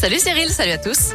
Salut 0.00 0.20
Cyril, 0.20 0.48
salut 0.48 0.70
à 0.70 0.78
tous. 0.78 1.10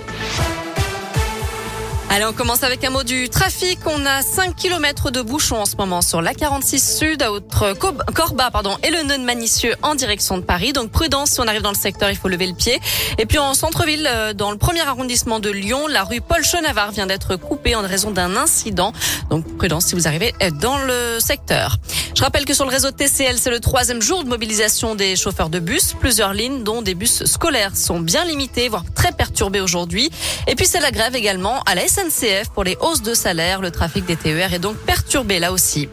Allez, 2.09 2.25
on 2.25 2.33
commence 2.33 2.63
avec 2.63 2.83
un 2.83 2.89
mot 2.89 3.03
du 3.03 3.29
trafic. 3.29 3.79
On 3.85 4.05
a 4.05 4.21
5 4.21 4.57
km 4.57 5.09
de 5.09 5.21
bouchons 5.21 5.55
en 5.55 5.65
ce 5.65 5.77
moment 5.77 6.01
sur 6.01 6.21
la 6.21 6.33
46 6.33 6.97
Sud, 6.97 7.23
à 7.23 7.31
Autre 7.31 7.73
Corba, 7.73 8.51
pardon, 8.51 8.77
et 8.83 8.91
le 8.91 9.03
nœud 9.03 9.17
de 9.17 9.23
Manicieux 9.23 9.73
en 9.83 9.95
direction 9.95 10.37
de 10.37 10.43
Paris. 10.43 10.73
Donc 10.73 10.91
prudence, 10.91 11.31
si 11.31 11.39
on 11.39 11.47
arrive 11.47 11.61
dans 11.61 11.71
le 11.71 11.77
secteur, 11.77 12.11
il 12.11 12.17
faut 12.17 12.27
lever 12.27 12.45
le 12.45 12.55
pied. 12.55 12.77
Et 13.19 13.25
puis 13.25 13.39
en 13.39 13.53
centre-ville, 13.53 14.05
euh, 14.05 14.33
dans 14.33 14.51
le 14.51 14.57
premier 14.57 14.81
arrondissement 14.81 15.39
de 15.39 15.49
Lyon, 15.49 15.87
la 15.87 16.03
rue 16.03 16.19
Paul 16.19 16.43
Chenavard 16.43 16.91
vient 16.91 17.07
d'être 17.07 17.37
coupée 17.37 17.75
en 17.75 17.81
raison 17.81 18.11
d'un 18.11 18.35
incident. 18.35 18.91
Donc 19.29 19.47
prudence 19.57 19.85
si 19.85 19.95
vous 19.95 20.09
arrivez 20.09 20.35
dans 20.61 20.77
le 20.77 21.19
secteur. 21.19 21.77
Je 22.15 22.21
rappelle 22.21 22.45
que 22.45 22.53
sur 22.53 22.65
le 22.65 22.71
réseau 22.71 22.91
TCL, 22.91 23.39
c'est 23.39 23.49
le 23.49 23.59
troisième 23.59 24.01
jour 24.01 24.23
de 24.23 24.29
mobilisation 24.29 24.93
des 24.93 25.15
chauffeurs 25.15 25.49
de 25.49 25.59
bus. 25.59 25.93
Plusieurs 25.99 26.33
lignes, 26.33 26.63
dont 26.63 26.83
des 26.83 26.93
bus 26.93 27.25
scolaires, 27.25 27.75
sont 27.75 27.99
bien 27.99 28.23
limitées, 28.23 28.69
voire 28.69 28.85
très 28.93 29.11
perturbées 29.11 29.61
aujourd'hui. 29.61 30.11
Et 30.47 30.55
puis 30.55 30.67
c'est 30.67 30.79
la 30.79 30.91
grève 30.91 31.15
également 31.15 31.61
à 31.63 31.73
la 31.73 31.87
SNCF 31.87 32.49
pour 32.53 32.63
les 32.63 32.77
hausses 32.81 33.01
de 33.01 33.15
salaire. 33.15 33.61
Le 33.61 33.71
trafic 33.71 34.05
des 34.05 34.15
TER 34.15 34.53
est 34.53 34.59
donc 34.59 34.77
perturbé 34.77 35.39
là 35.39 35.51
aussi. 35.51 35.89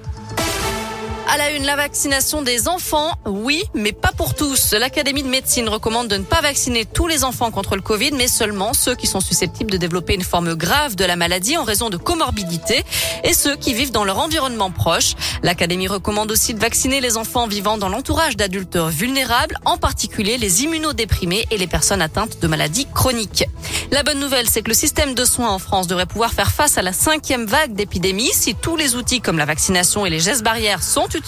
À 1.33 1.37
la 1.37 1.52
une, 1.52 1.65
la 1.65 1.77
vaccination 1.77 2.43
des 2.43 2.66
enfants, 2.66 3.12
oui, 3.25 3.62
mais 3.73 3.93
pas 3.93 4.11
pour 4.11 4.34
tous. 4.34 4.73
L'Académie 4.73 5.23
de 5.23 5.29
médecine 5.29 5.69
recommande 5.69 6.09
de 6.09 6.16
ne 6.16 6.25
pas 6.25 6.41
vacciner 6.41 6.84
tous 6.84 7.07
les 7.07 7.23
enfants 7.23 7.52
contre 7.52 7.77
le 7.77 7.83
Covid, 7.83 8.11
mais 8.11 8.27
seulement 8.27 8.75
ceux 8.75 8.97
qui 8.97 9.07
sont 9.07 9.21
susceptibles 9.21 9.71
de 9.71 9.77
développer 9.77 10.15
une 10.15 10.24
forme 10.24 10.57
grave 10.57 10.97
de 10.97 11.05
la 11.05 11.15
maladie 11.15 11.57
en 11.57 11.62
raison 11.62 11.88
de 11.88 11.97
comorbidité 11.97 12.85
et 13.23 13.33
ceux 13.33 13.55
qui 13.55 13.74
vivent 13.74 13.93
dans 13.93 14.02
leur 14.02 14.19
environnement 14.19 14.73
proche. 14.73 15.15
L'Académie 15.45 15.87
recommande 15.87 16.33
aussi 16.33 16.52
de 16.52 16.59
vacciner 16.59 17.01
les 17.01 17.16
enfants 17.16 17.47
vivant 17.47 17.79
dans 17.79 17.88
l'entourage 17.88 18.37
d'adultes 18.37 18.79
vulnérables, 18.79 19.57
en 19.65 19.77
particulier 19.77 20.37
les 20.37 20.65
immunodéprimés 20.65 21.47
et 21.52 21.59
les 21.59 21.69
personnes 21.69 22.02
atteintes 22.02 22.41
de 22.43 22.49
maladies 22.49 22.88
chroniques. 22.93 23.45
La 23.93 24.02
bonne 24.02 24.19
nouvelle, 24.19 24.49
c'est 24.49 24.62
que 24.62 24.69
le 24.69 24.74
système 24.74 25.15
de 25.15 25.24
soins 25.24 25.51
en 25.51 25.60
France 25.60 25.87
devrait 25.87 26.07
pouvoir 26.07 26.33
faire 26.33 26.51
face 26.51 26.77
à 26.77 26.83
la 26.83 26.93
cinquième 26.93 27.46
vague 27.46 27.74
d'épidémie 27.74 28.30
si 28.33 28.57
tous 28.57 28.77
les 28.77 28.96
outils 28.96 29.21
comme 29.21 29.38
la 29.38 29.45
vaccination 29.45 30.05
et 30.05 30.10
les 30.10 30.21
gestes 30.21 30.43
barrières 30.43 30.83
sont 30.83 31.07
utilisés 31.07 31.20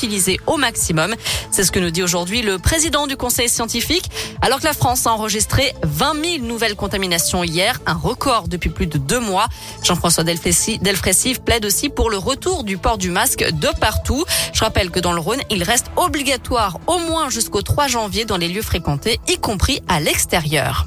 au 0.47 0.57
maximum. 0.57 1.15
C'est 1.51 1.65
ce 1.65 1.73
que 1.73 1.79
nous 1.79 1.91
dit 1.91 2.03
aujourd'hui 2.03 2.43
le 2.43 2.59
président 2.59 3.07
du 3.07 3.17
conseil 3.17 3.49
scientifique. 3.49 4.11
Alors 4.41 4.61
que 4.61 4.65
la 4.65 4.73
France 4.73 5.07
a 5.07 5.13
enregistré 5.13 5.75
20 5.83 6.39
000 6.39 6.45
nouvelles 6.45 6.77
contaminations 6.77 7.45
hier, 7.45 7.81
un 7.87 7.95
record 7.95 8.49
depuis 8.49 8.71
plus 8.71 8.87
de 8.87 8.99
deux 8.99 9.21
mois. 9.21 9.49
Jean-François 9.83 10.25
Delfrécy 10.25 11.35
plaide 11.45 11.65
aussi 11.65 11.89
pour 11.89 12.11
le 12.11 12.19
retour 12.19 12.65
du 12.65 12.79
port 12.79 12.99
du 12.99 13.11
masque 13.11 13.45
de 13.51 13.69
partout. 13.81 14.25
Je 14.53 14.61
rappelle 14.61 14.91
que 14.91 15.01
dans 15.01 15.13
le 15.13 15.21
Rhône, 15.21 15.43
il 15.51 15.63
reste 15.63 15.87
obligatoire 15.97 16.79
au 16.87 16.99
moins 16.99 17.31
jusqu'au 17.31 17.63
3 17.63 17.87
janvier 17.89 18.25
dans 18.25 18.37
les 18.37 18.49
lieux 18.49 18.63
fréquentés, 18.63 19.21
y 19.29 19.37
compris 19.39 19.83
à 19.89 20.01
l'extérieur. 20.01 20.87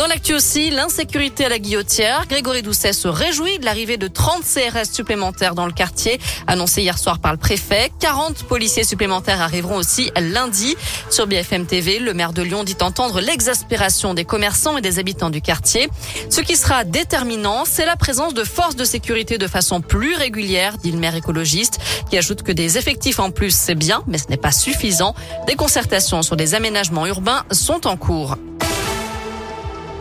Dans 0.00 0.06
l'actu 0.06 0.32
aussi, 0.32 0.70
l'insécurité 0.70 1.44
à 1.44 1.50
la 1.50 1.58
guillotière. 1.58 2.26
Grégory 2.26 2.62
Doucet 2.62 2.94
se 2.94 3.06
réjouit 3.06 3.58
de 3.58 3.66
l'arrivée 3.66 3.98
de 3.98 4.08
30 4.08 4.42
CRS 4.42 4.90
supplémentaires 4.90 5.54
dans 5.54 5.66
le 5.66 5.72
quartier, 5.72 6.18
annoncé 6.46 6.80
hier 6.80 6.96
soir 6.96 7.18
par 7.18 7.32
le 7.32 7.36
préfet. 7.36 7.92
40 8.00 8.44
policiers 8.44 8.84
supplémentaires 8.84 9.42
arriveront 9.42 9.76
aussi 9.76 10.10
lundi. 10.18 10.74
Sur 11.10 11.26
BFM 11.26 11.66
TV, 11.66 11.98
le 11.98 12.14
maire 12.14 12.32
de 12.32 12.40
Lyon 12.40 12.64
dit 12.64 12.78
entendre 12.80 13.20
l'exaspération 13.20 14.14
des 14.14 14.24
commerçants 14.24 14.78
et 14.78 14.80
des 14.80 14.98
habitants 14.98 15.28
du 15.28 15.42
quartier. 15.42 15.90
Ce 16.30 16.40
qui 16.40 16.56
sera 16.56 16.84
déterminant, 16.84 17.64
c'est 17.66 17.84
la 17.84 17.96
présence 17.96 18.32
de 18.32 18.44
forces 18.44 18.76
de 18.76 18.84
sécurité 18.84 19.36
de 19.36 19.46
façon 19.48 19.82
plus 19.82 20.14
régulière, 20.14 20.78
dit 20.78 20.92
le 20.92 20.98
maire 20.98 21.14
écologiste, 21.14 21.78
qui 22.08 22.16
ajoute 22.16 22.42
que 22.42 22.52
des 22.52 22.78
effectifs 22.78 23.20
en 23.20 23.30
plus, 23.30 23.54
c'est 23.54 23.74
bien, 23.74 24.02
mais 24.06 24.16
ce 24.16 24.28
n'est 24.28 24.38
pas 24.38 24.50
suffisant. 24.50 25.14
Des 25.46 25.56
concertations 25.56 26.22
sur 26.22 26.36
des 26.36 26.54
aménagements 26.54 27.04
urbains 27.04 27.44
sont 27.50 27.86
en 27.86 27.98
cours. 27.98 28.38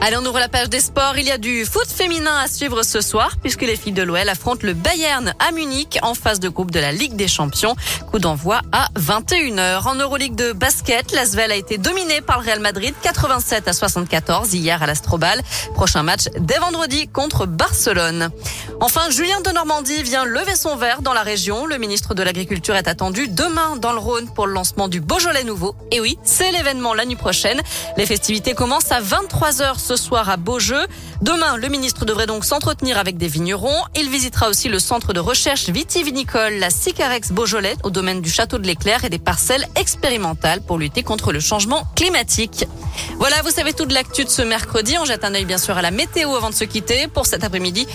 Allez, 0.01 0.15
on 0.15 0.25
ouvre 0.25 0.39
la 0.39 0.47
page 0.47 0.69
des 0.69 0.79
sports. 0.79 1.17
Il 1.17 1.25
y 1.25 1.31
a 1.31 1.37
du 1.37 1.65
foot 1.65 1.87
féminin 1.87 2.33
à 2.37 2.47
suivre 2.47 2.83
ce 2.83 3.01
soir 3.01 3.35
puisque 3.41 3.63
les 3.63 3.75
filles 3.75 3.91
de 3.91 4.01
l'OL 4.01 4.29
affrontent 4.29 4.65
le 4.65 4.73
Bayern 4.73 5.33
à 5.39 5.51
Munich 5.51 5.99
en 6.01 6.13
phase 6.13 6.39
de 6.39 6.47
groupe 6.47 6.71
de 6.71 6.79
la 6.79 6.93
Ligue 6.93 7.17
des 7.17 7.27
Champions. 7.27 7.75
Coup 8.09 8.17
d'envoi 8.17 8.61
à 8.71 8.87
21h. 8.97 9.85
En 9.89 9.95
Euroleague 9.95 10.35
de 10.35 10.53
basket, 10.53 11.11
l'Asvel 11.11 11.51
a 11.51 11.55
été 11.57 11.77
dominé 11.77 12.21
par 12.21 12.39
le 12.39 12.45
Real 12.45 12.61
Madrid 12.61 12.95
87 13.01 13.67
à 13.67 13.73
74 13.73 14.53
hier 14.53 14.81
à 14.81 14.87
l'Astrobal. 14.87 15.41
Prochain 15.73 16.01
match 16.01 16.29
dès 16.39 16.59
vendredi 16.59 17.09
contre 17.09 17.45
Barcelone. 17.45 18.29
Enfin, 18.79 19.09
Julien 19.09 19.41
de 19.41 19.49
Normandie 19.51 20.01
vient 20.03 20.23
lever 20.23 20.55
son 20.55 20.77
verre 20.77 21.01
dans 21.01 21.13
la 21.13 21.23
région. 21.23 21.65
Le 21.65 21.77
ministre 21.77 22.13
de 22.13 22.23
l'Agriculture 22.23 22.75
est 22.75 22.87
attendu 22.87 23.27
demain 23.27 23.75
dans 23.75 23.91
le 23.91 23.99
Rhône 23.99 24.29
pour 24.33 24.47
le 24.47 24.53
lancement 24.53 24.87
du 24.87 25.01
Beaujolais 25.01 25.43
nouveau. 25.43 25.75
Et 25.91 25.99
oui, 25.99 26.17
c'est 26.23 26.53
l'événement 26.53 26.93
la 26.93 27.05
nuit 27.05 27.17
prochaine. 27.17 27.61
Les 27.97 28.05
festivités 28.05 28.53
commencent 28.53 28.93
à 28.93 29.01
23h 29.01 29.77
ce 29.89 29.95
soir 29.95 30.29
à 30.29 30.37
Beaujeu. 30.37 30.85
Demain, 31.23 31.57
le 31.57 31.67
ministre 31.67 32.05
devrait 32.05 32.27
donc 32.27 32.45
s'entretenir 32.45 32.99
avec 32.99 33.17
des 33.17 33.27
vignerons. 33.27 33.81
Il 33.95 34.07
visitera 34.11 34.47
aussi 34.47 34.69
le 34.69 34.77
centre 34.77 35.13
de 35.13 35.19
recherche 35.19 35.69
vitivinicole, 35.69 36.53
la 36.59 36.69
Sicarex 36.69 37.31
Beaujolais, 37.31 37.75
au 37.81 37.89
domaine 37.89 38.21
du 38.21 38.29
château 38.29 38.59
de 38.59 38.67
l'Éclair 38.67 39.03
et 39.03 39.09
des 39.09 39.17
parcelles 39.17 39.67
expérimentales 39.75 40.61
pour 40.61 40.77
lutter 40.77 41.01
contre 41.01 41.31
le 41.31 41.39
changement 41.39 41.87
climatique. 41.95 42.67
Voilà, 43.17 43.41
vous 43.41 43.49
savez 43.49 43.73
tout 43.73 43.85
de 43.85 43.95
l'actu 43.95 44.25
de 44.25 44.29
ce 44.29 44.43
mercredi. 44.43 44.95
On 45.01 45.05
jette 45.05 45.23
un 45.23 45.33
œil 45.33 45.45
bien 45.45 45.57
sûr 45.57 45.75
à 45.75 45.81
la 45.81 45.89
météo 45.89 46.35
avant 46.35 46.51
de 46.51 46.55
se 46.55 46.65
quitter. 46.65 47.07
Pour 47.07 47.25
cet 47.25 47.43
après-midi, 47.43 47.87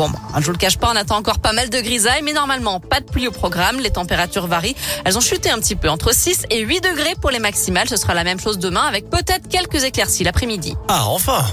Bon, 0.00 0.08
je 0.38 0.46
vous 0.46 0.52
le 0.52 0.56
cache 0.56 0.78
pas, 0.78 0.90
on 0.90 0.96
attend 0.96 1.16
encore 1.16 1.40
pas 1.40 1.52
mal 1.52 1.68
de 1.68 1.78
grisailles, 1.78 2.22
mais 2.22 2.32
normalement, 2.32 2.80
pas 2.80 3.00
de 3.00 3.04
pluie 3.04 3.28
au 3.28 3.32
programme. 3.32 3.80
Les 3.80 3.90
températures 3.90 4.46
varient. 4.46 4.74
Elles 5.04 5.18
ont 5.18 5.20
chuté 5.20 5.50
un 5.50 5.58
petit 5.58 5.76
peu, 5.76 5.90
entre 5.90 6.14
6 6.14 6.46
et 6.48 6.60
8 6.60 6.80
degrés 6.80 7.14
pour 7.20 7.30
les 7.30 7.38
maximales. 7.38 7.86
Ce 7.86 7.98
sera 7.98 8.14
la 8.14 8.24
même 8.24 8.40
chose 8.40 8.58
demain, 8.58 8.80
avec 8.80 9.10
peut-être 9.10 9.46
quelques 9.50 9.84
éclaircies 9.84 10.24
l'après-midi. 10.24 10.74
Ah, 10.88 11.04
enfin 11.08 11.44